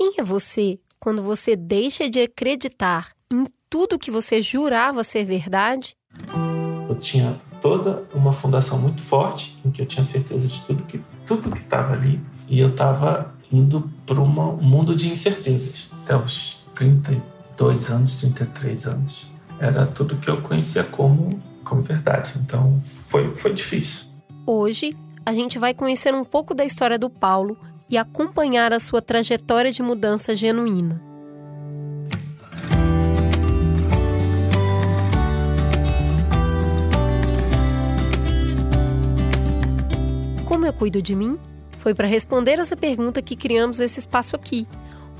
[0.00, 5.94] Quem é você quando você deixa de acreditar em tudo que você jurava ser verdade?
[6.88, 11.02] Eu tinha toda uma fundação muito forte, em que eu tinha certeza de tudo que
[11.26, 12.18] tudo que estava ali,
[12.48, 15.90] e eu estava indo para um mundo de incertezas.
[16.02, 19.26] Até os 32 anos, 33 anos,
[19.58, 22.32] era tudo que eu conhecia como como verdade.
[22.42, 24.06] Então foi foi difícil.
[24.46, 24.96] Hoje
[25.26, 27.58] a gente vai conhecer um pouco da história do Paulo
[27.90, 31.02] e acompanhar a sua trajetória de mudança genuína.
[40.44, 41.38] Como eu cuido de mim?
[41.78, 44.68] Foi para responder essa pergunta que criamos esse espaço aqui.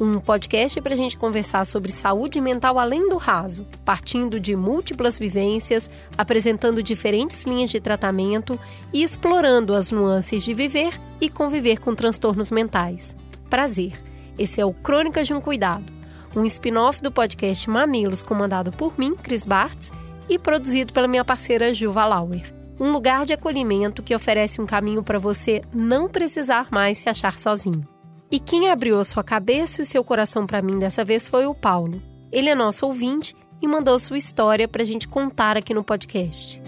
[0.01, 5.19] Um podcast para a gente conversar sobre saúde mental além do raso, partindo de múltiplas
[5.19, 8.59] vivências, apresentando diferentes linhas de tratamento
[8.95, 13.15] e explorando as nuances de viver e conviver com transtornos mentais.
[13.51, 13.93] Prazer!
[14.39, 15.93] Esse é o Crônicas de um Cuidado,
[16.35, 19.93] um spin-off do podcast Mamilos, comandado por mim, Cris Bartz,
[20.31, 25.03] e produzido pela minha parceira Juva Lauer um lugar de acolhimento que oferece um caminho
[25.03, 27.87] para você não precisar mais se achar sozinho.
[28.33, 31.47] E quem abriu a sua cabeça e o seu coração para mim dessa vez foi
[31.47, 32.01] o Paulo.
[32.31, 36.63] Ele é nosso ouvinte e mandou sua história para a gente contar aqui no podcast.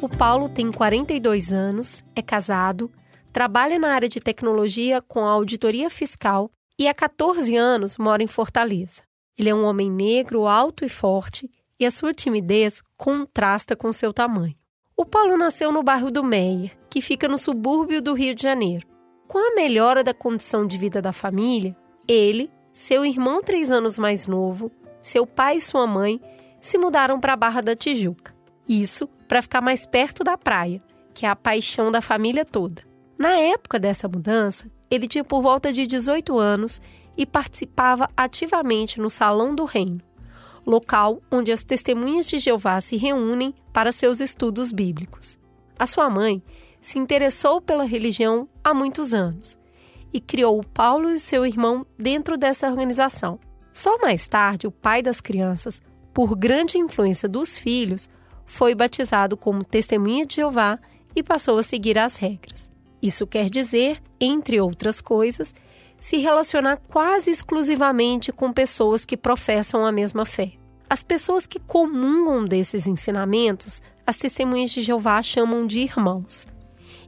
[0.00, 2.92] O Paulo tem 42 anos, é casado,
[3.32, 8.28] trabalha na área de tecnologia com a auditoria fiscal e há 14 anos mora em
[8.28, 9.02] Fortaleza.
[9.36, 11.50] Ele é um homem negro, alto e forte,
[11.82, 14.54] e a sua timidez contrasta com seu tamanho.
[14.96, 18.86] O Paulo nasceu no bairro do Meier, que fica no subúrbio do Rio de Janeiro.
[19.26, 24.28] Com a melhora da condição de vida da família, ele, seu irmão três anos mais
[24.28, 26.20] novo, seu pai e sua mãe
[26.60, 28.32] se mudaram para a Barra da Tijuca.
[28.68, 30.80] Isso para ficar mais perto da praia,
[31.12, 32.82] que é a paixão da família toda.
[33.18, 36.80] Na época dessa mudança, ele tinha por volta de 18 anos
[37.16, 40.00] e participava ativamente no Salão do Reino,
[40.66, 45.38] local onde as testemunhas de Jeová se reúnem para seus estudos bíblicos.
[45.78, 46.42] A sua mãe
[46.80, 49.58] se interessou pela religião há muitos anos
[50.12, 53.38] e criou o Paulo e seu irmão dentro dessa organização.
[53.72, 55.80] Só mais tarde, o pai das crianças,
[56.12, 58.08] por grande influência dos filhos,
[58.44, 60.78] foi batizado como Testemunha de Jeová
[61.16, 62.70] e passou a seguir as regras.
[63.00, 65.54] Isso quer dizer, entre outras coisas,
[66.02, 70.54] se relacionar quase exclusivamente com pessoas que professam a mesma fé.
[70.90, 76.44] As pessoas que comungam desses ensinamentos, as testemunhas de Jeová chamam de irmãos.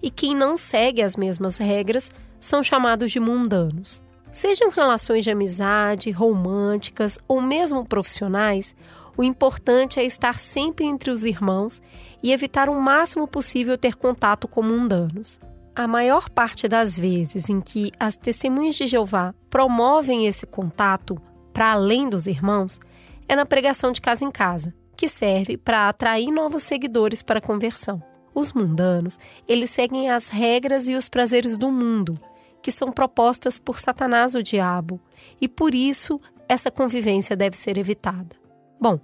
[0.01, 4.01] E quem não segue as mesmas regras são chamados de mundanos.
[4.33, 8.77] Sejam relações de amizade, românticas ou mesmo profissionais,
[9.17, 11.83] o importante é estar sempre entre os irmãos
[12.23, 15.41] e evitar o máximo possível ter contato com mundanos.
[15.77, 21.21] A maior parte das vezes em que as testemunhas de Jeová promovem esse contato
[21.53, 22.79] para além dos irmãos
[23.27, 27.43] é na pregação de casa em casa, que serve para atrair novos seguidores para a
[27.43, 28.01] conversão.
[28.33, 29.19] Os mundanos,
[29.49, 32.21] eles seguem as regras e os prazeres do mundo,
[32.63, 35.01] que são propostas por Satanás o diabo,
[35.41, 38.37] e por isso essa convivência deve ser evitada.
[38.81, 39.01] Bom,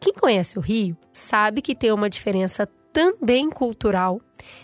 [0.00, 4.22] quem conhece o Rio sabe que tem uma diferença também cultural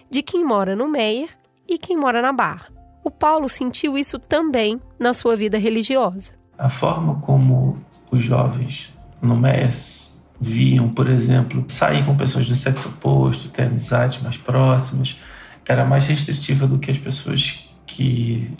[0.08, 1.39] de quem mora no Meier
[1.70, 2.66] e quem mora na Barra.
[3.04, 6.34] O Paulo sentiu isso também na sua vida religiosa.
[6.58, 7.78] A forma como
[8.10, 14.20] os jovens no MES viam, por exemplo, sair com pessoas do sexo oposto, ter amizades
[14.20, 15.20] mais próximas,
[15.64, 18.52] era mais restritiva do que as pessoas que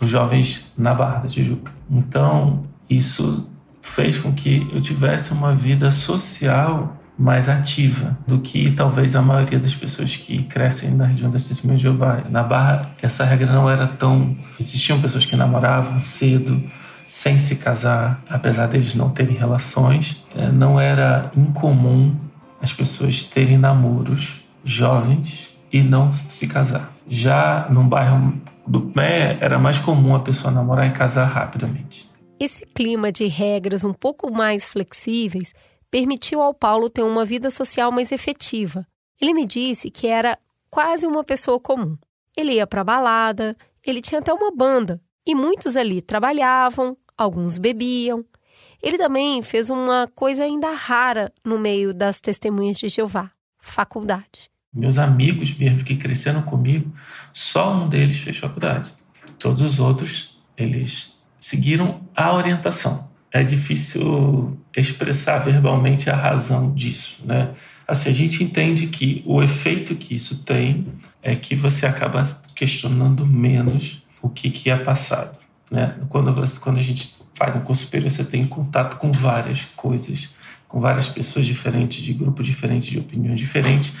[0.00, 1.72] os jovens na Barra da Tijuca.
[1.88, 3.48] Então, isso
[3.80, 9.58] fez com que eu tivesse uma vida social mais ativa do que talvez a maioria
[9.58, 12.22] das pessoas que crescem na região das Testemunhas de Jeová.
[12.28, 14.36] Na Barra, essa regra não era tão.
[14.60, 16.62] Existiam pessoas que namoravam cedo,
[17.06, 20.24] sem se casar, apesar deles não terem relações.
[20.34, 22.14] É, não era incomum
[22.60, 26.92] as pessoas terem namoros jovens e não se casar.
[27.08, 28.34] Já no bairro
[28.66, 32.10] do Pé, era mais comum a pessoa namorar e casar rapidamente.
[32.38, 35.54] Esse clima de regras um pouco mais flexíveis
[35.90, 38.86] permitiu ao Paulo ter uma vida social mais efetiva.
[39.20, 40.38] Ele me disse que era
[40.70, 41.96] quase uma pessoa comum.
[42.36, 48.24] Ele ia para balada, ele tinha até uma banda, e muitos ali trabalhavam, alguns bebiam.
[48.82, 54.50] Ele também fez uma coisa ainda rara no meio das testemunhas de Jeová: faculdade.
[54.72, 56.92] Meus amigos mesmo que cresceram comigo,
[57.32, 58.92] só um deles fez faculdade.
[59.38, 63.10] Todos os outros, eles seguiram a orientação
[63.40, 67.50] é difícil expressar verbalmente a razão disso, né?
[67.86, 70.86] Assim, a gente entende que o efeito que isso tem
[71.22, 72.24] é que você acaba
[72.54, 75.38] questionando menos o que, que é passado.
[75.70, 75.94] Né?
[76.08, 80.30] Quando, você, quando a gente faz um curso superior, você tem contato com várias coisas,
[80.66, 83.92] com várias pessoas diferentes, de grupos diferentes, de opiniões diferentes.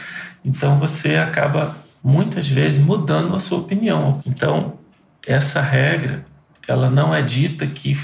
[0.44, 4.20] Então você acaba muitas vezes mudando a sua opinião.
[4.26, 4.78] Então
[5.24, 6.26] essa regra,
[6.66, 7.96] ela não é dita que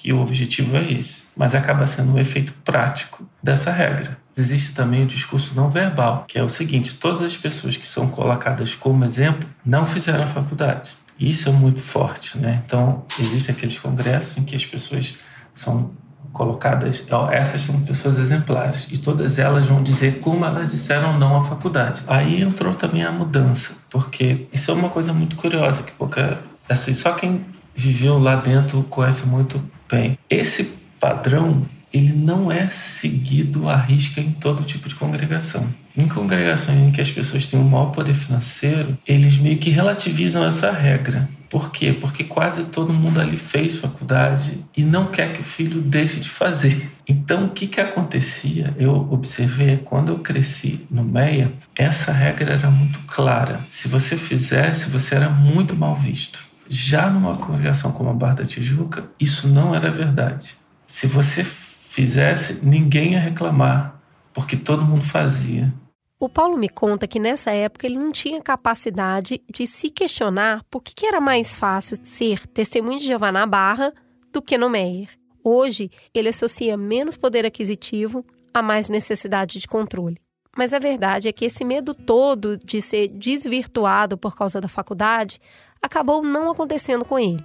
[0.00, 4.16] que o objetivo é esse, mas acaba sendo um efeito prático dessa regra.
[4.36, 8.08] Existe também o discurso não verbal, que é o seguinte: todas as pessoas que são
[8.08, 10.92] colocadas como exemplo não fizeram a faculdade.
[11.18, 12.62] Isso é muito forte, né?
[12.64, 15.18] Então, existem aqueles congressos em que as pessoas
[15.52, 15.90] são
[16.32, 21.42] colocadas, essas são pessoas exemplares, e todas elas vão dizer como elas disseram não à
[21.42, 22.02] faculdade.
[22.06, 26.94] Aí entrou também a mudança, porque isso é uma coisa muito curiosa, que pouca, assim,
[26.94, 27.44] só quem
[27.74, 30.18] viveu lá dentro conhece muito bem.
[30.28, 35.72] Esse padrão ele não é seguido à risca em todo tipo de congregação.
[35.96, 40.46] Em congregações em que as pessoas têm um maior poder financeiro, eles meio que relativizam
[40.46, 41.28] essa regra.
[41.48, 41.94] Por quê?
[41.98, 46.28] Porque quase todo mundo ali fez faculdade e não quer que o filho deixe de
[46.28, 46.90] fazer.
[47.08, 48.74] Então, o que, que acontecia?
[48.78, 53.60] Eu observei quando eu cresci no MEIA, essa regra era muito clara.
[53.70, 56.47] Se você fizesse, você era muito mal visto.
[56.68, 60.56] Já numa congregação como a Barra da Tijuca, isso não era verdade.
[60.86, 64.00] Se você fizesse, ninguém ia reclamar,
[64.34, 65.72] porque todo mundo fazia.
[66.20, 70.82] O Paulo me conta que nessa época ele não tinha capacidade de se questionar por
[70.82, 73.92] que era mais fácil ser testemunho de Jeová na Barra
[74.32, 75.08] do que no Meyer.
[75.44, 80.18] Hoje, ele associa menos poder aquisitivo a mais necessidade de controle.
[80.56, 85.40] Mas a verdade é que esse medo todo de ser desvirtuado por causa da faculdade
[85.82, 87.44] acabou não acontecendo com ele.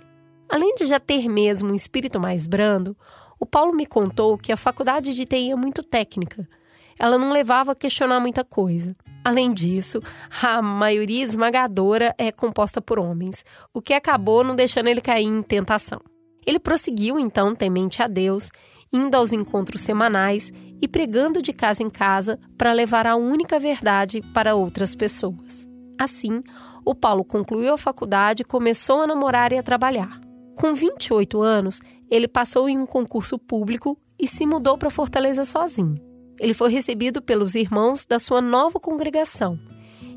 [0.50, 2.96] Além de já ter mesmo um espírito mais brando,
[3.40, 6.48] o Paulo me contou que a faculdade de TI é muito técnica.
[6.98, 8.96] Ela não levava a questionar muita coisa.
[9.24, 10.02] Além disso,
[10.42, 15.42] a maioria esmagadora é composta por homens, o que acabou não deixando ele cair em
[15.42, 16.02] tentação.
[16.46, 18.50] Ele prosseguiu então, temente a Deus,
[18.92, 20.52] indo aos encontros semanais
[20.82, 25.73] e pregando de casa em casa para levar a única verdade para outras pessoas.
[26.00, 26.44] Assim,
[26.84, 30.20] o Paulo concluiu a faculdade começou a namorar e a trabalhar.
[30.56, 35.96] Com 28 anos, ele passou em um concurso público e se mudou para Fortaleza sozinho.
[36.40, 39.60] Ele foi recebido pelos irmãos da sua nova congregação,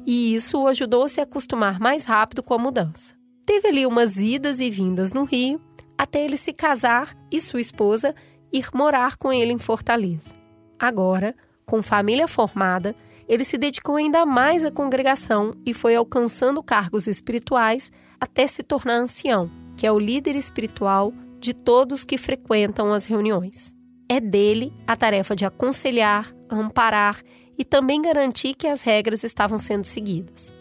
[0.07, 3.15] e isso o ajudou a se acostumar mais rápido com a mudança.
[3.45, 5.61] Teve ali umas idas e vindas no Rio,
[5.97, 8.15] até ele se casar e sua esposa
[8.53, 10.35] ir morar com ele em Fortaleza.
[10.79, 11.35] Agora,
[11.65, 12.95] com família formada,
[13.29, 17.91] ele se dedicou ainda mais à congregação e foi alcançando cargos espirituais
[18.21, 23.77] até se tornar ancião que é o líder espiritual de todos que frequentam as reuniões.
[24.09, 27.21] É dele a tarefa de aconselhar, amparar
[27.59, 30.53] e também garantir que as regras estavam sendo seguidas.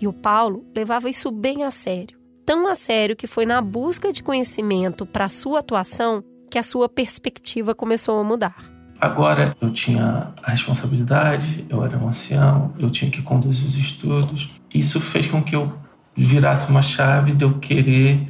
[0.00, 2.18] E o Paulo levava isso bem a sério.
[2.46, 6.88] Tão a sério que foi na busca de conhecimento para sua atuação que a sua
[6.88, 8.69] perspectiva começou a mudar.
[9.00, 14.52] Agora eu tinha a responsabilidade, eu era um ancião, eu tinha que conduzir os estudos.
[14.72, 15.72] Isso fez com que eu
[16.14, 18.28] virasse uma chave de eu querer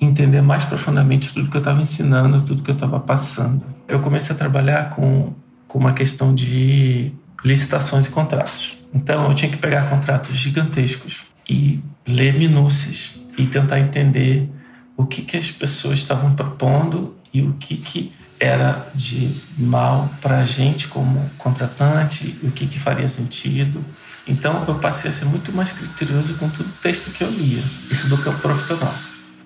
[0.00, 3.64] entender mais profundamente tudo que eu estava ensinando, tudo que eu estava passando.
[3.86, 5.34] Eu comecei a trabalhar com,
[5.68, 7.12] com uma questão de
[7.44, 8.78] licitações e contratos.
[8.94, 14.50] Então eu tinha que pegar contratos gigantescos e ler minúcias e tentar entender
[14.96, 20.40] o que, que as pessoas estavam propondo e o que, que era de mal para
[20.40, 23.84] a gente como contratante, o que, que faria sentido.
[24.26, 27.62] Então eu passei a ser muito mais criterioso com todo o texto que eu lia,
[27.90, 28.94] isso do campo profissional.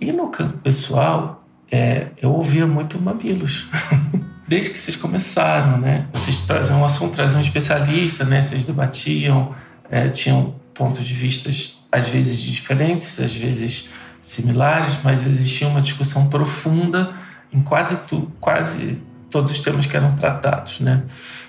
[0.01, 3.67] E no campo pessoal, é, eu ouvia muito Mamilos.
[4.49, 6.09] Desde que vocês começaram, né?
[6.13, 8.43] Vocês traziam um assunto, traziam um especialista, né?
[8.43, 9.55] Vocês debatiam,
[9.89, 13.91] é, tinham pontos de vistas às vezes diferentes, às vezes
[14.23, 17.15] similares, mas existia uma discussão profunda
[17.53, 21.05] em quase tu, quase todos os temas que eram tratados, né?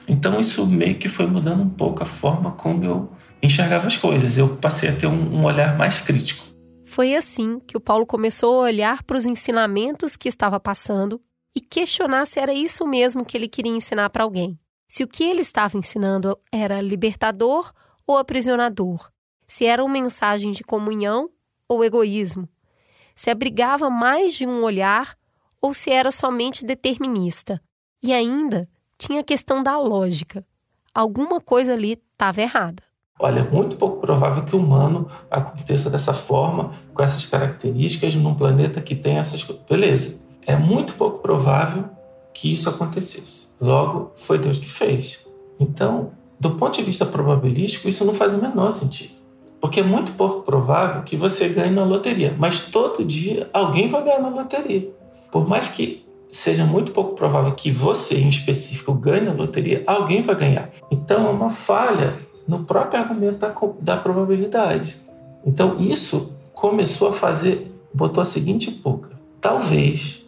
[0.08, 4.38] Então isso meio que foi mudando um pouco a forma como eu enxergava as coisas.
[4.38, 6.46] Eu passei a ter um, um olhar mais crítico.
[6.84, 11.22] Foi assim que o Paulo começou a olhar para os ensinamentos que estava passando
[11.56, 14.60] e questionar se era isso mesmo que ele queria ensinar para alguém.
[14.88, 17.72] Se o que ele estava ensinando era libertador
[18.06, 19.10] ou aprisionador,
[19.48, 21.30] se era uma mensagem de comunhão
[21.68, 22.48] ou egoísmo,
[23.16, 25.16] se abrigava mais de um olhar
[25.62, 27.62] ou se era somente determinista.
[28.02, 30.46] E ainda tinha a questão da lógica.
[30.94, 32.84] Alguma coisa ali estava errada.
[33.20, 38.34] Olha, é muito pouco provável que o humano aconteça dessa forma, com essas características, num
[38.34, 39.64] planeta que tem essas coisas.
[39.70, 40.26] Beleza.
[40.46, 41.86] É muito pouco provável
[42.34, 43.50] que isso acontecesse.
[43.62, 45.28] Logo, foi Deus que fez.
[45.60, 49.14] Então, do ponto de vista probabilístico, isso não faz o menor sentido.
[49.60, 54.04] Porque é muito pouco provável que você ganhe na loteria, mas todo dia alguém vai
[54.04, 54.92] ganhar na loteria.
[55.32, 60.22] Por mais que seja muito pouco provável que você, em específico, ganhe na loteria, alguém
[60.22, 60.70] vai ganhar.
[60.90, 64.98] Então é uma falha no próprio argumento da, da probabilidade.
[65.46, 69.10] Então isso começou a fazer, botou a seguinte pulga.
[69.40, 70.26] Talvez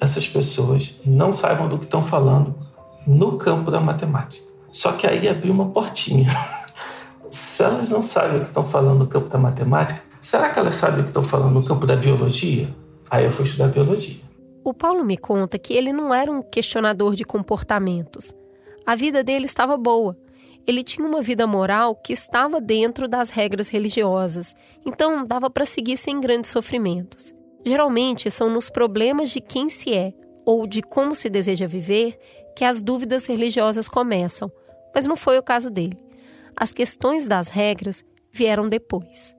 [0.00, 2.54] essas pessoas não saibam do que estão falando
[3.06, 4.46] no campo da matemática.
[4.70, 6.28] Só que aí abriu uma portinha.
[7.30, 10.74] Se elas não sabem o que estão falando no campo da matemática, será que elas
[10.74, 12.68] sabem o que estão falando no campo da biologia?
[13.10, 14.25] Aí eu fui estudar biologia.
[14.66, 18.34] O Paulo me conta que ele não era um questionador de comportamentos.
[18.84, 20.18] A vida dele estava boa.
[20.66, 25.96] Ele tinha uma vida moral que estava dentro das regras religiosas, então dava para seguir
[25.96, 27.32] sem grandes sofrimentos.
[27.64, 30.12] Geralmente são nos problemas de quem se é
[30.44, 32.18] ou de como se deseja viver
[32.56, 34.50] que as dúvidas religiosas começam,
[34.92, 35.96] mas não foi o caso dele.
[36.56, 39.35] As questões das regras vieram depois.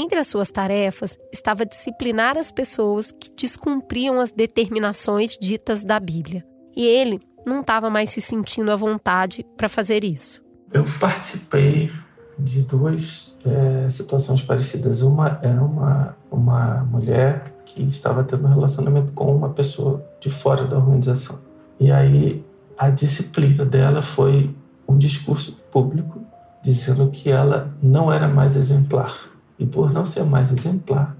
[0.00, 6.46] Entre as suas tarefas estava disciplinar as pessoas que descumpriam as determinações ditas da Bíblia.
[6.76, 10.40] E ele não estava mais se sentindo à vontade para fazer isso.
[10.72, 11.90] Eu participei
[12.38, 15.02] de duas é, situações parecidas.
[15.02, 20.64] Uma era uma, uma mulher que estava tendo um relacionamento com uma pessoa de fora
[20.64, 21.40] da organização.
[21.80, 22.46] E aí
[22.78, 24.54] a disciplina dela foi
[24.86, 26.20] um discurso público
[26.62, 29.36] dizendo que ela não era mais exemplar.
[29.58, 31.16] E por não ser mais exemplar,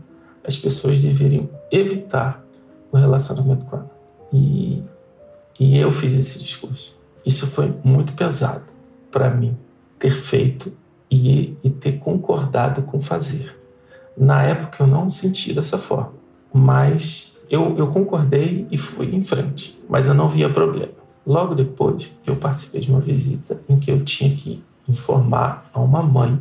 [0.47, 2.45] as pessoas deveriam evitar
[2.91, 3.91] o relacionamento com ela.
[4.33, 4.83] E,
[5.59, 6.99] e eu fiz esse discurso.
[7.25, 8.65] Isso foi muito pesado
[9.11, 9.57] para mim
[9.99, 10.73] ter feito
[11.11, 13.59] e, e ter concordado com fazer.
[14.17, 16.13] Na época eu não senti dessa forma,
[16.53, 20.93] mas eu, eu concordei e fui em frente, mas eu não via problema.
[21.27, 26.03] Logo depois, eu participei de uma visita em que eu tinha que informar a uma
[26.03, 26.39] mãe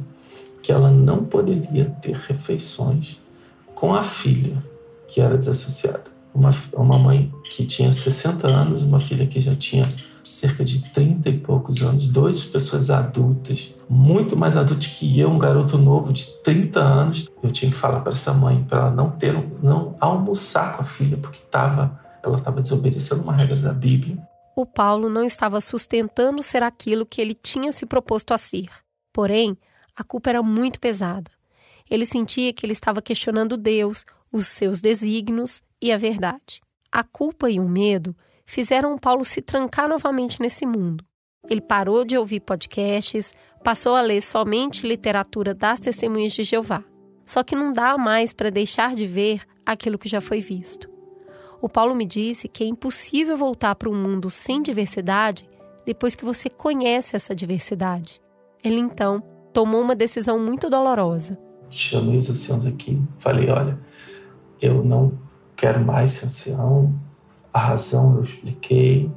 [0.67, 3.21] que ela não poderia ter refeições
[3.73, 4.61] com a filha
[5.07, 6.03] que era desassociada.
[6.35, 9.87] Uma, uma mãe que tinha 60 anos, uma filha que já tinha
[10.25, 15.37] cerca de 30 e poucos anos, duas pessoas adultas, muito mais adultas que eu, um
[15.37, 17.31] garoto novo de 30 anos.
[17.41, 20.85] Eu tinha que falar para essa mãe para ela não ter, não almoçar com a
[20.85, 24.17] filha porque tava, ela estava desobedecendo uma regra da Bíblia
[24.53, 28.65] o Paulo não estava sustentando ser aquilo que ele tinha se proposto a ser.
[29.13, 29.55] Porém,
[29.97, 31.31] a culpa era muito pesada.
[31.89, 36.61] Ele sentia que ele estava questionando Deus, os seus desígnios e a verdade.
[36.91, 41.03] A culpa e o medo fizeram Paulo se trancar novamente nesse mundo.
[41.49, 46.83] Ele parou de ouvir podcasts, passou a ler somente literatura das testemunhas de Jeová.
[47.25, 50.89] Só que não dá mais para deixar de ver aquilo que já foi visto.
[51.59, 55.49] O Paulo me disse que é impossível voltar para um mundo sem diversidade
[55.85, 58.21] depois que você conhece essa diversidade.
[58.63, 59.23] Ele então
[59.57, 61.35] tomou uma decisão muito dolorosa.
[61.67, 63.75] Chamei os anciãos aqui, falei: olha,
[64.61, 65.13] eu não
[65.55, 66.93] quero mais ser ancião,
[67.51, 69.09] a razão eu expliquei,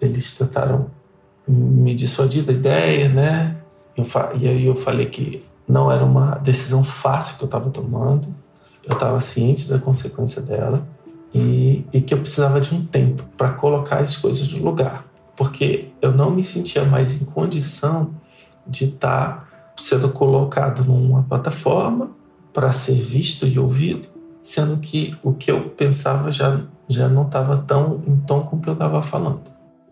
[0.00, 0.86] eles tentaram
[1.46, 3.58] me dissuadir da ideia, né?
[3.94, 4.06] Eu,
[4.40, 8.34] e aí eu falei que não era uma decisão fácil que eu estava tomando,
[8.82, 10.88] eu estava ciente da consequência dela
[11.34, 15.04] e, e que eu precisava de um tempo para colocar as coisas no lugar,
[15.36, 18.14] porque eu não me sentia mais em condição
[18.66, 22.10] de estar tá sendo colocado numa plataforma
[22.52, 24.06] para ser visto e ouvido,
[24.42, 28.60] sendo que o que eu pensava já, já não estava tão em tom com o
[28.60, 29.42] que eu estava falando.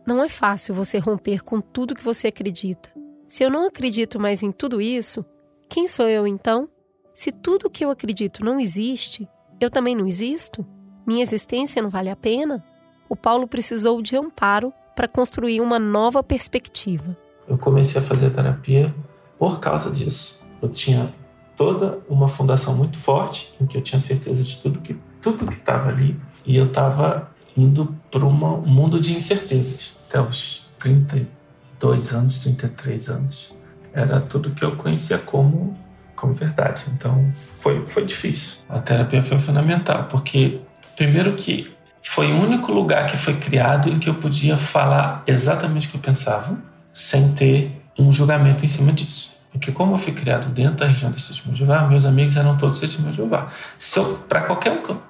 [0.07, 2.91] Não é fácil você romper com tudo que você acredita.
[3.29, 5.25] Se eu não acredito mais em tudo isso,
[5.69, 6.69] quem sou eu então?
[7.15, 9.29] Se tudo que eu acredito não existe,
[9.61, 10.67] eu também não existo?
[11.07, 12.65] Minha existência não vale a pena?
[13.09, 17.17] O Paulo precisou de amparo para construir uma nova perspectiva.
[17.49, 18.95] Eu comecei a fazer terapia
[19.41, 20.41] por causa disso.
[20.63, 21.13] Eu tinha
[21.57, 25.55] toda uma fundação muito forte em que eu tinha certeza de tudo que tudo que
[25.55, 32.39] estava ali e eu estava indo para um mundo de incertezas até os 32 anos,
[32.39, 33.59] 33 anos.
[33.93, 35.77] Era tudo que eu conhecia como
[36.15, 36.85] como verdade.
[36.95, 38.59] Então foi foi difícil.
[38.69, 40.61] A terapia foi fundamental porque
[41.01, 45.87] Primeiro que foi o único lugar que foi criado em que eu podia falar exatamente
[45.87, 46.59] o que eu pensava,
[46.93, 49.39] sem ter um julgamento em cima disso.
[49.51, 52.57] Porque como eu fui criado dentro da região desse Testemunho de Jeová, meus amigos eram
[52.57, 53.49] todos Testemunhos de Jeová.
[53.77, 55.03] Se eu, para qualquer um que eu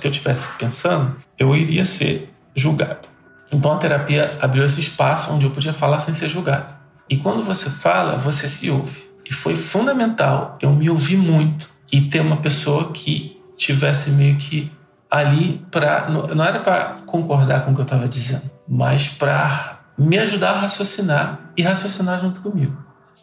[0.00, 3.08] que eu estivesse pensando, eu iria ser julgado.
[3.52, 6.72] Então a terapia abriu esse espaço onde eu podia falar sem ser julgado.
[7.10, 9.04] E quando você fala, você se ouve.
[9.28, 14.70] E foi fundamental eu me ouvir muito e ter uma pessoa que tivesse meio que
[15.10, 20.18] ali para não era para concordar com o que eu estava dizendo, mas para me
[20.18, 22.76] ajudar a raciocinar e raciocinar junto comigo.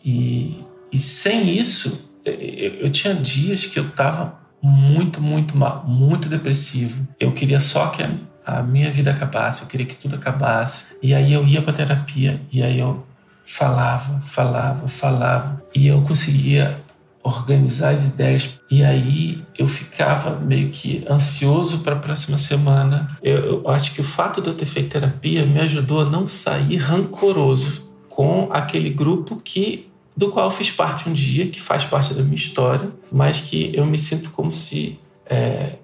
[0.04, 6.28] E, e sem isso, eu, eu tinha dias que eu estava muito, muito mal, muito
[6.28, 7.08] depressivo.
[7.20, 8.10] Eu queria só que a,
[8.46, 10.88] a minha vida acabasse, eu queria que tudo acabasse.
[11.02, 13.06] E aí eu ia para terapia e aí eu
[13.44, 16.80] falava, falava, falava e eu conseguia
[17.24, 18.62] organizar as ideias.
[18.70, 23.18] E aí eu ficava meio que ansioso para a próxima semana.
[23.22, 26.28] Eu, eu, acho que o fato de eu ter feito terapia me ajudou a não
[26.28, 31.86] sair rancoroso com aquele grupo que do qual eu fiz parte um dia, que faz
[31.86, 35.76] parte da minha história, mas que eu me sinto como se é,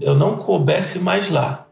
[0.00, 1.66] eu não coubesse mais lá.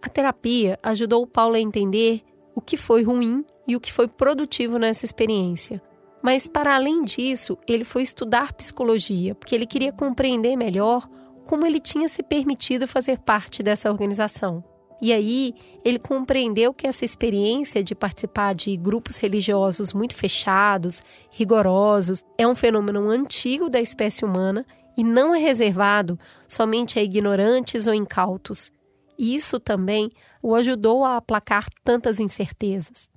[0.00, 2.22] A terapia ajudou o Paulo a entender
[2.54, 5.82] o que foi ruim e o que foi produtivo nessa experiência.
[6.22, 11.08] Mas, para além disso, ele foi estudar psicologia, porque ele queria compreender melhor
[11.46, 14.62] como ele tinha se permitido fazer parte dessa organização.
[15.02, 22.22] E aí, ele compreendeu que essa experiência de participar de grupos religiosos muito fechados, rigorosos,
[22.36, 27.94] é um fenômeno antigo da espécie humana e não é reservado somente a ignorantes ou
[27.94, 28.70] incautos.
[29.18, 30.10] E isso também
[30.42, 33.08] o ajudou a aplacar tantas incertezas.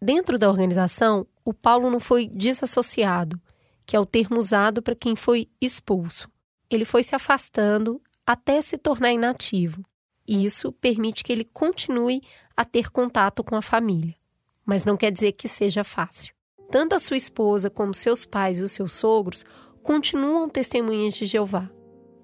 [0.00, 3.40] Dentro da organização, o Paulo não foi desassociado,
[3.86, 6.28] que é o termo usado para quem foi expulso.
[6.68, 9.84] Ele foi se afastando até se tornar inativo.
[10.26, 12.20] E isso permite que ele continue
[12.56, 14.16] a ter contato com a família.
[14.64, 16.34] Mas não quer dizer que seja fácil.
[16.68, 19.44] Tanto a sua esposa como seus pais e os seus sogros
[19.84, 21.70] continuam testemunhas de Jeová.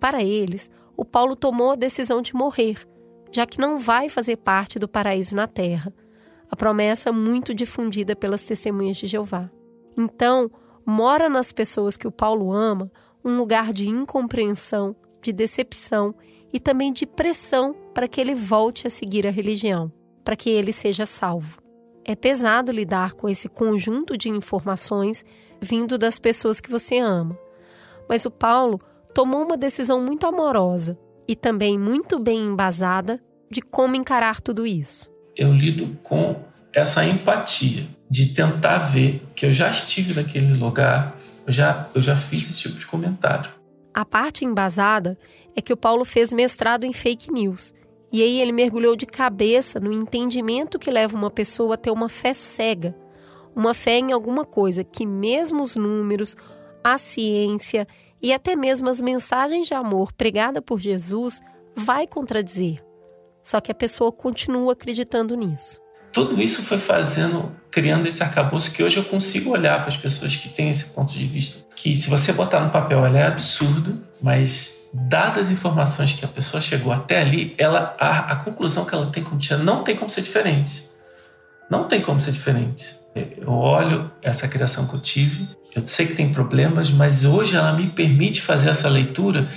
[0.01, 2.85] Para eles, o Paulo tomou a decisão de morrer,
[3.31, 5.95] já que não vai fazer parte do paraíso na terra,
[6.53, 9.51] a promessa muito difundida pelas testemunhas de Jeová.
[9.97, 10.51] Então,
[10.85, 12.93] mora nas pessoas que o Paulo ama
[13.25, 16.15] um lugar de incompreensão, de decepção
[16.53, 19.91] e também de pressão para que ele volte a seguir a religião,
[20.23, 21.59] para que ele seja salvo.
[22.05, 25.25] É pesado lidar com esse conjunto de informações
[25.59, 27.39] vindo das pessoas que você ama.
[28.07, 28.79] Mas o Paulo
[29.15, 33.19] tomou uma decisão muito amorosa e também muito bem embasada
[33.51, 36.37] de como encarar tudo isso eu lido com
[36.73, 41.17] essa empatia de tentar ver que eu já estive naquele lugar,
[41.47, 43.51] eu já, eu já fiz esse tipo de comentário.
[43.95, 45.19] A parte embasada
[45.55, 47.75] é que o Paulo fez mestrado em fake news.
[48.11, 52.09] E aí ele mergulhou de cabeça no entendimento que leva uma pessoa a ter uma
[52.09, 52.95] fé cega,
[53.57, 56.37] uma fé em alguma coisa que mesmo os números,
[56.85, 57.87] a ciência
[58.21, 61.41] e até mesmo as mensagens de amor pregada por Jesus
[61.75, 62.83] vai contradizer.
[63.43, 65.81] Só que a pessoa continua acreditando nisso.
[66.13, 70.37] Tudo isso foi fazendo, criando esse arcabouço que hoje eu consigo olhar para as pessoas
[70.37, 71.67] que têm esse ponto de vista.
[71.75, 76.29] Que se você botar no papel, ela é absurdo, mas dadas as informações que a
[76.29, 79.97] pessoa chegou até ali, ela a, a conclusão que ela tem como tirar não tem
[79.97, 80.87] como ser diferente.
[81.71, 82.95] Não tem como ser diferente.
[83.15, 87.73] Eu olho essa criação que eu tive, eu sei que tem problemas, mas hoje ela
[87.73, 89.49] me permite fazer essa leitura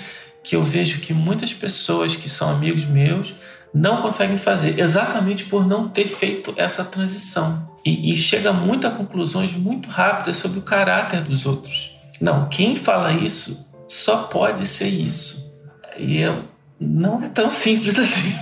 [0.41, 3.35] que eu vejo que muitas pessoas que são amigos meus
[3.75, 7.69] não conseguem fazer, exatamente por não ter feito essa transição.
[7.83, 11.99] E, e chega muito a conclusões muito rápidas sobre o caráter dos outros.
[12.21, 15.53] Não, quem fala isso só pode ser isso.
[15.97, 16.45] E eu,
[16.79, 18.33] não é tão simples assim.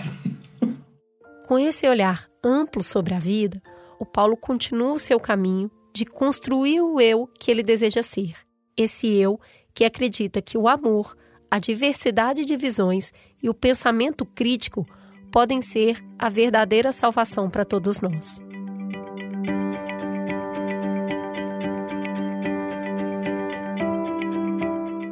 [1.47, 3.59] Com esse olhar amplo sobre a vida,
[3.99, 8.35] o Paulo continua o seu caminho de construir o eu que ele deseja ser.
[8.77, 9.39] Esse eu
[9.73, 11.17] que acredita que o amor,
[11.49, 14.87] a diversidade de visões e o pensamento crítico
[15.33, 18.39] podem ser a verdadeira salvação para todos nós.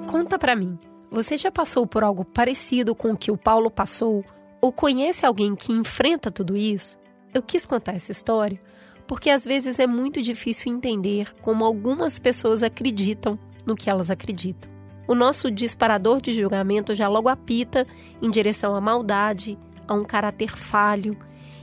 [0.05, 0.77] Conta para mim,
[1.09, 4.23] você já passou por algo parecido com o que o Paulo passou
[4.61, 6.99] ou conhece alguém que enfrenta tudo isso?
[7.33, 8.61] Eu quis contar essa história
[9.07, 14.69] porque às vezes é muito difícil entender como algumas pessoas acreditam no que elas acreditam.
[15.07, 17.87] O nosso disparador de julgamento já logo apita
[18.21, 19.57] em direção à maldade,
[19.91, 21.17] a um caráter falho,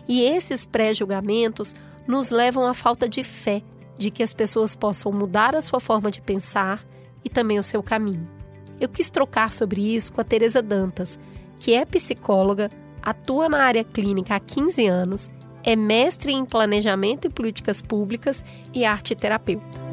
[0.07, 1.75] e esses pré-julgamentos
[2.07, 3.63] nos levam à falta de fé
[3.99, 6.85] de que as pessoas possam mudar a sua forma de pensar
[7.25, 8.29] e também o seu caminho.
[8.81, 11.19] Eu quis trocar sobre isso com a Teresa Dantas,
[11.59, 12.71] que é psicóloga,
[13.03, 15.31] atua na área clínica há 15 anos,
[15.65, 19.88] é mestre em planejamento e políticas públicas e arte terapeuta.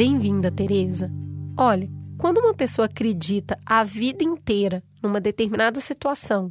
[0.00, 1.12] Bem-vinda, Teresa.
[1.54, 1.86] Olha,
[2.16, 6.50] quando uma pessoa acredita a vida inteira numa determinada situação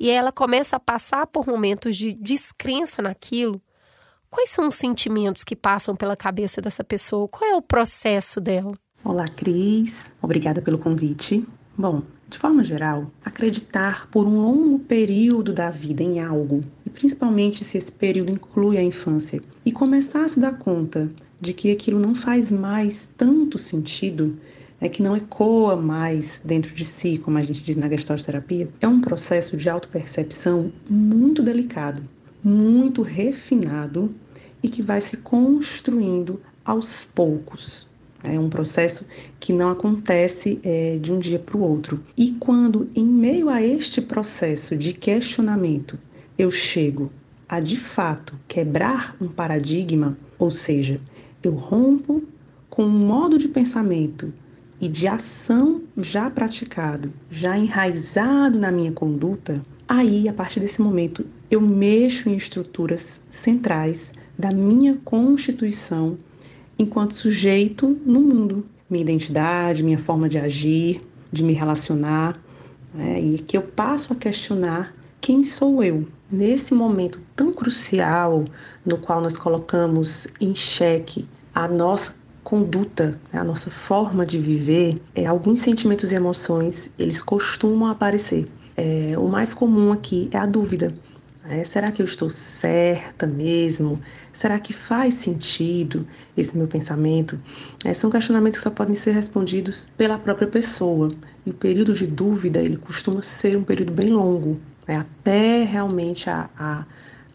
[0.00, 3.62] e ela começa a passar por momentos de descrença naquilo,
[4.28, 7.28] quais são os sentimentos que passam pela cabeça dessa pessoa?
[7.28, 8.76] Qual é o processo dela?
[9.04, 10.12] Olá, Cris.
[10.20, 11.46] Obrigada pelo convite.
[11.78, 17.62] Bom, de forma geral, acreditar por um longo período da vida em algo, e principalmente
[17.62, 21.08] se esse período inclui a infância, e começar a se dar conta
[21.42, 24.38] de que aquilo não faz mais tanto sentido,
[24.80, 28.68] é que não ecoa mais dentro de si, como a gente diz na Gestalt terapia,
[28.80, 32.00] é um processo de autopercepção muito delicado,
[32.44, 34.14] muito refinado
[34.62, 37.88] e que vai se construindo aos poucos.
[38.22, 39.04] É um processo
[39.40, 42.00] que não acontece é, de um dia para o outro.
[42.16, 45.98] E quando, em meio a este processo de questionamento,
[46.38, 47.10] eu chego
[47.48, 51.00] a de fato quebrar um paradigma, ou seja,
[51.42, 52.22] eu rompo
[52.70, 54.32] com um modo de pensamento
[54.80, 61.24] e de ação já praticado, já enraizado na minha conduta, aí, a partir desse momento,
[61.50, 66.16] eu mexo em estruturas centrais da minha constituição
[66.78, 68.66] enquanto sujeito no mundo.
[68.88, 70.98] Minha identidade, minha forma de agir,
[71.30, 72.42] de me relacionar,
[72.92, 73.20] né?
[73.20, 76.08] e que eu passo a questionar quem sou eu.
[76.30, 78.44] Nesse momento tão crucial
[78.84, 83.40] no qual nós colocamos em xeque a nossa conduta, né?
[83.40, 88.48] a nossa forma de viver, é, alguns sentimentos e emoções eles costumam aparecer.
[88.76, 90.92] É, o mais comum aqui é a dúvida.
[91.48, 94.00] É, será que eu estou certa mesmo?
[94.32, 97.38] Será que faz sentido esse meu pensamento?
[97.84, 101.10] É, são questionamentos que só podem ser respondidos pela própria pessoa.
[101.44, 106.30] E o período de dúvida ele costuma ser um período bem longo, é, até realmente
[106.30, 106.86] a, a,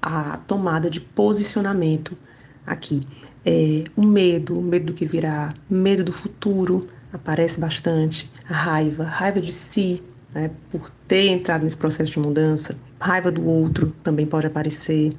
[0.01, 2.17] a tomada de posicionamento
[2.65, 3.01] aqui.
[3.49, 9.05] É, o medo, o medo do que virá, medo do futuro aparece bastante, a raiva,
[9.05, 10.03] raiva de si,
[10.35, 15.13] né, por ter entrado nesse processo de mudança, raiva do outro também pode aparecer,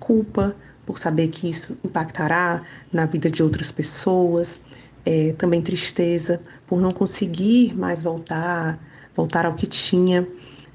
[0.00, 4.60] culpa por saber que isso impactará na vida de outras pessoas,
[5.06, 8.76] é, também tristeza por não conseguir mais voltar,
[9.14, 10.26] voltar ao que tinha,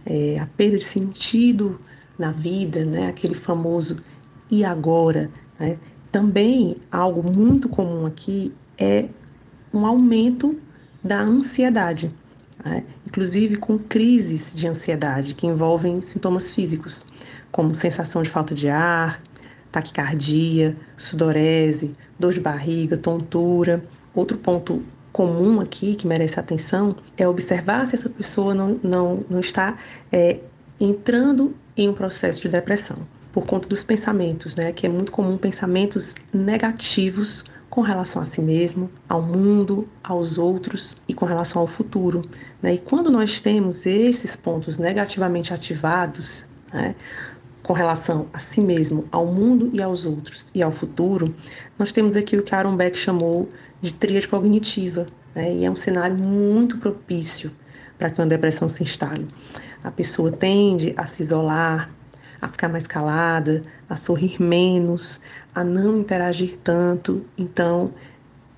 [0.05, 1.81] é, a perda de sentido
[2.17, 4.01] na vida, né, aquele famoso
[4.49, 5.77] e agora, né?
[6.13, 9.09] Também algo muito comum aqui é
[9.73, 10.57] um aumento
[11.03, 12.15] da ansiedade
[12.63, 12.83] né?
[13.05, 17.05] inclusive com crises de ansiedade que envolvem sintomas físicos,
[17.51, 19.21] como sensação de falta de ar,
[19.71, 23.83] taquicardia, sudorese, dor de barriga, tontura.
[24.15, 29.39] Outro ponto comum aqui que merece atenção é observar se essa pessoa não, não, não
[29.39, 29.77] está
[30.11, 30.39] é,
[30.79, 32.97] entrando em um processo de depressão
[33.33, 34.71] por conta dos pensamentos, né?
[34.71, 40.95] Que é muito comum pensamentos negativos com relação a si mesmo, ao mundo, aos outros
[41.07, 42.21] e com relação ao futuro.
[42.61, 42.75] Né?
[42.75, 46.93] E quando nós temos esses pontos negativamente ativados, né,
[47.63, 51.33] com relação a si mesmo, ao mundo e aos outros e ao futuro,
[51.79, 53.49] nós temos aqui o que Aaron Beck chamou
[53.81, 55.51] de tríade cognitiva, né?
[55.55, 57.51] e é um cenário muito propício
[57.97, 59.25] para que uma depressão se instale.
[59.83, 61.89] A pessoa tende a se isolar,
[62.43, 65.21] a ficar mais calada, a sorrir menos,
[65.55, 67.25] a não interagir tanto.
[67.37, 67.93] Então,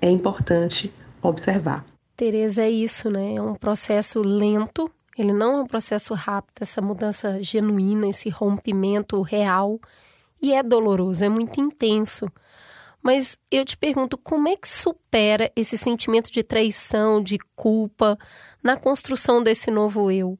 [0.01, 1.85] é importante observar.
[2.15, 3.35] Tereza, é isso, né?
[3.35, 9.21] É um processo lento, ele não é um processo rápido, essa mudança genuína, esse rompimento
[9.21, 9.79] real.
[10.41, 12.27] E é doloroso, é muito intenso.
[13.03, 18.17] Mas eu te pergunto, como é que supera esse sentimento de traição, de culpa,
[18.63, 20.39] na construção desse novo eu?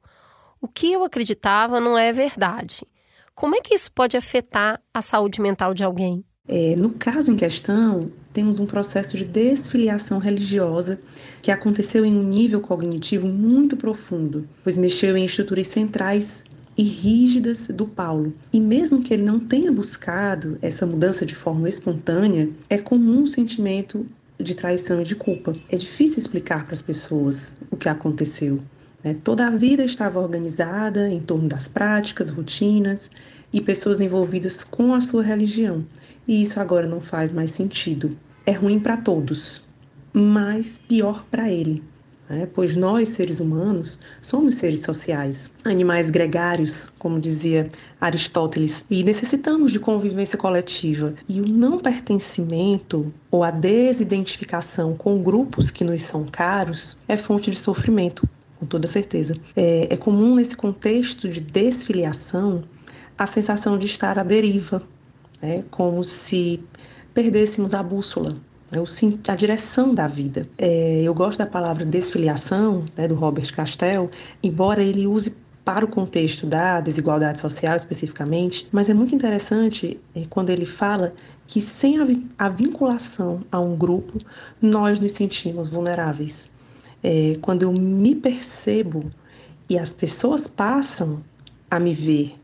[0.60, 2.88] O que eu acreditava não é verdade.
[3.36, 6.24] Como é que isso pode afetar a saúde mental de alguém?
[6.48, 10.98] É, no caso em questão, temos um processo de desfiliação religiosa
[11.42, 16.46] que aconteceu em um nível cognitivo muito profundo, pois mexeu em estruturas centrais
[16.78, 18.34] e rígidas do Paulo.
[18.54, 23.28] E mesmo que ele não tenha buscado essa mudança de forma espontânea, é comum o
[23.28, 24.06] sentimento
[24.40, 25.54] de traição e de culpa.
[25.70, 28.62] É difícil explicar para as pessoas o que aconteceu.
[29.06, 29.16] Né?
[29.24, 33.12] Toda a vida estava organizada em torno das práticas, rotinas
[33.54, 35.86] e pessoas envolvidas com a sua religião.
[36.28, 38.18] E isso agora não faz mais sentido.
[38.48, 39.64] É ruim para todos,
[40.12, 41.84] mas pior para ele.
[42.28, 42.48] Né?
[42.52, 47.70] Pois nós, seres humanos, somos seres sociais, animais gregários, como dizia
[48.02, 51.14] Aristóteles, e necessitamos de convivência coletiva.
[51.30, 57.52] E o não pertencimento ou a desidentificação com grupos que nos são caros é fonte
[57.52, 58.28] de sofrimento
[58.60, 59.36] com toda certeza.
[59.56, 62.64] É, é comum nesse contexto de desfiliação
[63.18, 64.82] a sensação de estar à deriva,
[65.42, 65.64] né?
[65.72, 66.62] como se
[67.14, 68.36] perdêssemos a bússola,
[68.72, 68.84] né?
[69.28, 70.48] a direção da vida.
[70.58, 74.10] É, eu gosto da palavra desfiliação, né, do Robert Castell,
[74.44, 80.24] embora ele use para o contexto da desigualdade social especificamente, mas é muito interessante é,
[80.30, 81.14] quando ele fala
[81.48, 81.98] que sem
[82.38, 84.18] a, vinculação a um grupo,
[84.62, 86.50] nós nos sentimos vulneráveis.
[87.08, 89.12] É, quando eu me percebo
[89.70, 91.24] e as pessoas passam
[91.70, 92.36] a me ver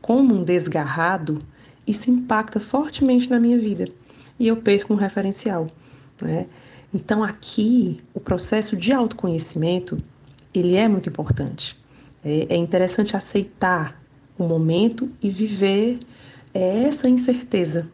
[0.00, 1.38] como um desgarrado,
[1.86, 3.90] isso impacta fortemente na minha vida
[4.40, 5.66] e eu perco um referencial.
[6.18, 6.46] Né?
[6.94, 9.98] Então aqui o processo de autoconhecimento
[10.54, 11.78] ele é muito importante.
[12.24, 14.02] É, é interessante aceitar
[14.38, 15.98] o momento e viver
[16.54, 17.86] essa incerteza.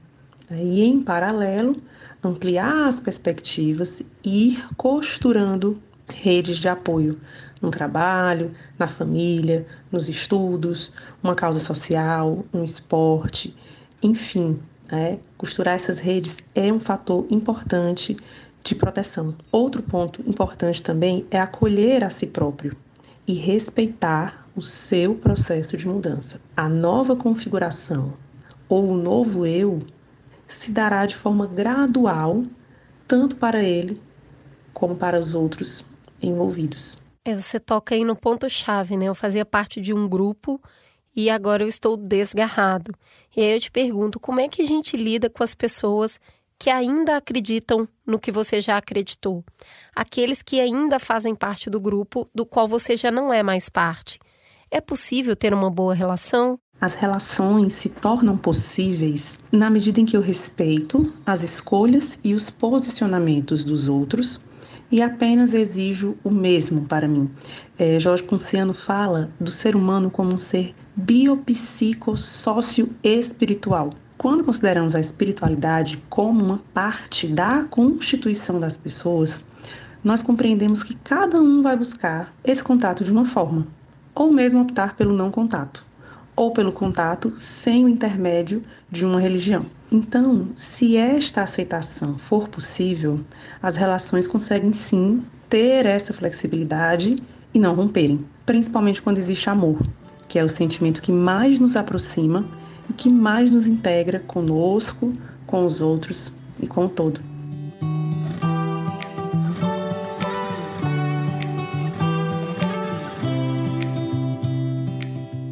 [0.48, 0.62] Né?
[0.62, 1.74] E em paralelo
[2.22, 7.18] ampliar as perspectivas e ir costurando redes de apoio
[7.60, 13.56] no trabalho, na família, nos estudos, uma causa social, um esporte,
[14.02, 14.60] enfim,
[14.90, 15.18] né?
[15.38, 18.16] costurar essas redes é um fator importante
[18.64, 19.34] de proteção.
[19.50, 22.76] Outro ponto importante também é acolher a si próprio
[23.26, 26.40] e respeitar o seu processo de mudança.
[26.56, 28.14] A nova configuração
[28.68, 29.80] ou o novo eu
[30.46, 32.42] se dará de forma gradual,
[33.06, 34.00] tanto para ele
[34.72, 35.84] como para os outros
[36.22, 36.98] envolvidos.
[37.24, 39.06] É, você toca aí no ponto-chave, né?
[39.06, 40.60] Eu fazia parte de um grupo
[41.14, 42.92] e agora eu estou desgarrado.
[43.36, 46.18] E aí eu te pergunto, como é que a gente lida com as pessoas
[46.58, 49.44] que ainda acreditam no que você já acreditou?
[49.94, 54.18] Aqueles que ainda fazem parte do grupo do qual você já não é mais parte.
[54.70, 56.58] É possível ter uma boa relação?
[56.80, 62.50] As relações se tornam possíveis na medida em que eu respeito as escolhas e os
[62.50, 64.40] posicionamentos dos outros
[64.92, 67.30] e apenas exijo o mesmo para mim.
[67.78, 73.94] É, Jorge Ponciano fala do ser humano como um ser biopsicossócio-espiritual.
[74.18, 79.46] Quando consideramos a espiritualidade como uma parte da constituição das pessoas,
[80.04, 83.66] nós compreendemos que cada um vai buscar esse contato de uma forma,
[84.14, 85.86] ou mesmo optar pelo não contato,
[86.36, 89.64] ou pelo contato sem o intermédio de uma religião.
[89.94, 93.20] Então, se esta aceitação for possível,
[93.62, 97.16] as relações conseguem sim ter essa flexibilidade
[97.52, 99.78] e não romperem, principalmente quando existe amor,
[100.26, 102.42] que é o sentimento que mais nos aproxima
[102.88, 105.12] e que mais nos integra conosco,
[105.46, 107.20] com os outros e com o todo.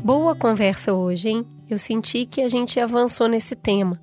[0.03, 1.47] Boa conversa hoje, hein?
[1.69, 4.01] Eu senti que a gente avançou nesse tema.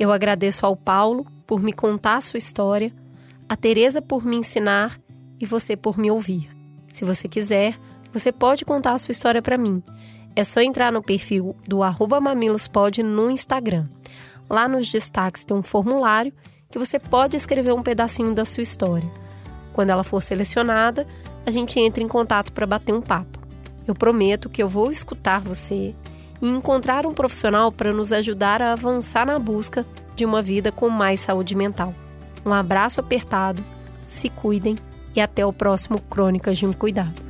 [0.00, 2.90] Eu agradeço ao Paulo por me contar a sua história,
[3.46, 4.98] a Teresa por me ensinar
[5.38, 6.48] e você por me ouvir.
[6.90, 7.78] Se você quiser,
[8.10, 9.82] você pode contar a sua história para mim.
[10.34, 11.80] É só entrar no perfil do
[12.18, 13.90] mamilospod no Instagram.
[14.48, 16.32] Lá nos destaques tem um formulário
[16.70, 19.10] que você pode escrever um pedacinho da sua história.
[19.74, 21.06] Quando ela for selecionada,
[21.44, 23.38] a gente entra em contato para bater um papo.
[23.86, 25.94] Eu prometo que eu vou escutar você
[26.40, 29.84] e encontrar um profissional para nos ajudar a avançar na busca
[30.16, 31.94] de uma vida com mais saúde mental.
[32.44, 33.64] Um abraço apertado,
[34.08, 34.76] se cuidem
[35.14, 37.29] e até o próximo Crônicas de um Cuidado.